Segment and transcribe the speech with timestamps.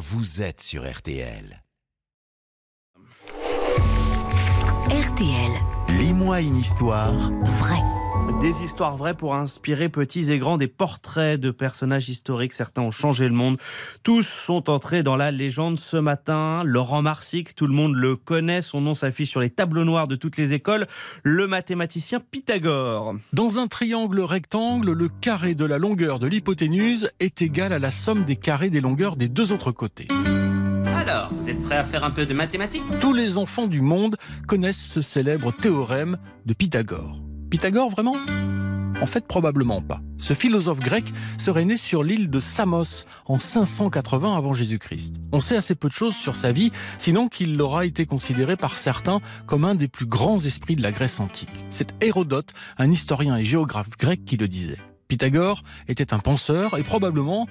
[0.00, 1.62] vous êtes sur RTL.
[4.88, 5.52] RTL,
[5.90, 7.99] Lis-moi une histoire vrai.
[8.40, 12.54] Des histoires vraies pour inspirer petits et grands, des portraits de personnages historiques.
[12.54, 13.58] Certains ont changé le monde.
[14.02, 16.62] Tous sont entrés dans la légende ce matin.
[16.64, 18.62] Laurent Marsic, tout le monde le connaît.
[18.62, 20.86] Son nom s'affiche sur les tableaux noirs de toutes les écoles.
[21.22, 23.14] Le mathématicien Pythagore.
[23.34, 27.90] Dans un triangle rectangle, le carré de la longueur de l'hypoténuse est égal à la
[27.90, 30.08] somme des carrés des longueurs des deux autres côtés.
[30.96, 32.84] Alors, vous êtes prêts à faire un peu de mathématiques?
[33.02, 37.20] Tous les enfants du monde connaissent ce célèbre théorème de Pythagore.
[37.50, 38.12] Pythagore, vraiment?
[39.00, 40.00] En fait, probablement pas.
[40.18, 41.04] Ce philosophe grec
[41.36, 45.16] serait né sur l'île de Samos en 580 avant Jésus-Christ.
[45.32, 48.78] On sait assez peu de choses sur sa vie, sinon qu'il aura été considéré par
[48.78, 51.50] certains comme un des plus grands esprits de la Grèce antique.
[51.72, 54.78] C'est Hérodote, un historien et géographe grec, qui le disait.
[55.08, 57.48] Pythagore était un penseur et probablement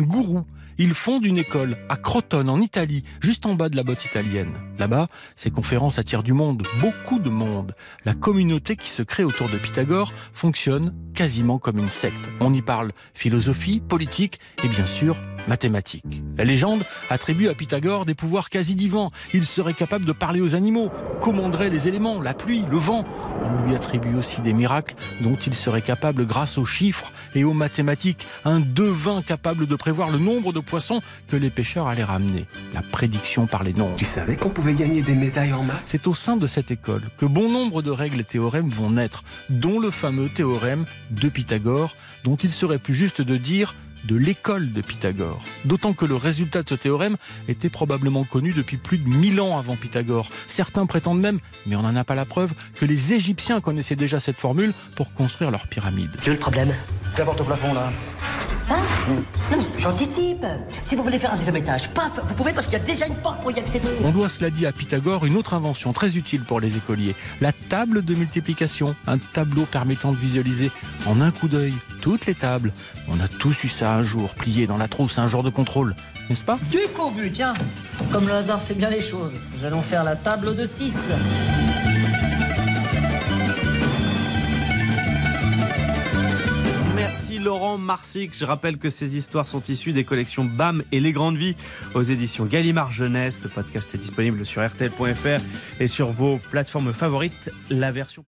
[0.00, 0.44] gourou.
[0.78, 4.54] Il fonde une école à Crotone, en Italie, juste en bas de la botte italienne.
[4.78, 7.74] Là-bas, ses conférences attirent du monde, beaucoup de monde.
[8.04, 12.28] La communauté qui se crée autour de Pythagore fonctionne quasiment comme une secte.
[12.40, 15.16] On y parle philosophie, politique et bien sûr
[15.48, 16.22] mathématiques.
[16.36, 19.10] La légende attribue à Pythagore des pouvoirs quasi divins.
[19.34, 20.90] Il serait capable de parler aux animaux,
[21.20, 23.04] commanderait les éléments, la pluie, le vent.
[23.42, 27.52] On lui attribue aussi des miracles dont il serait capable grâce aux chiffres et aux
[27.52, 28.26] mathématiques.
[28.44, 32.46] Un devin capable de prévoir le nombre de poissons que les pêcheurs allaient ramener.
[32.74, 33.96] La prédiction par les nombres.
[33.96, 35.82] Tu savais qu'on pouvait gagner des médailles en maths?
[35.86, 39.24] C'est au sein de cette école que bon nombre de règles et théorèmes vont naître,
[39.50, 44.72] dont le fameux théorème de Pythagore, dont il serait plus juste de dire de l'école
[44.72, 45.42] de Pythagore.
[45.64, 47.16] D'autant que le résultat de ce théorème
[47.48, 50.28] était probablement connu depuis plus de 1000 ans avant Pythagore.
[50.46, 54.20] Certains prétendent même, mais on n'en a pas la preuve, que les Égyptiens connaissaient déjà
[54.20, 56.10] cette formule pour construire leurs pyramides.
[56.22, 56.72] Tu veux le problème?
[57.16, 57.92] D'abord au plafond là.
[58.62, 58.76] Ça
[59.08, 59.16] Non,
[59.50, 60.46] mais j'anticipe.
[60.82, 63.06] Si vous voulez faire un deuxième étage, paf, vous pouvez parce qu'il y a déjà
[63.06, 63.88] une porte pour y accéder.
[64.04, 67.52] On doit cela dit à Pythagore une autre invention très utile pour les écoliers, la
[67.52, 70.70] table de multiplication, un tableau permettant de visualiser
[71.06, 72.72] en un coup d'œil toutes les tables.
[73.08, 75.96] On a tous eu ça un jour, plié dans la trousse, un jour de contrôle,
[76.28, 76.58] n'est-ce pas?
[76.70, 77.54] Du courbut, tiens.
[78.12, 81.10] Comme le hasard fait bien les choses, nous allons faire la table de 6.
[87.42, 88.36] Laurent Marsic.
[88.38, 91.56] Je rappelle que ces histoires sont issues des collections BAM et Les Grandes Vies
[91.94, 93.42] aux éditions Gallimard Jeunesse.
[93.42, 95.42] Le podcast est disponible sur RTL.fr
[95.80, 97.50] et sur vos plateformes favorites.
[97.70, 98.24] La version